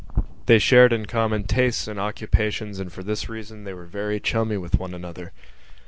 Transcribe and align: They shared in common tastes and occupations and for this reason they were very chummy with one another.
They 0.47 0.57
shared 0.57 0.93
in 0.93 1.05
common 1.05 1.43
tastes 1.43 1.87
and 1.87 1.99
occupations 1.99 2.79
and 2.79 2.91
for 2.91 3.03
this 3.03 3.29
reason 3.29 3.65
they 3.65 3.73
were 3.75 3.85
very 3.85 4.19
chummy 4.19 4.57
with 4.57 4.79
one 4.79 4.95
another. 4.95 5.31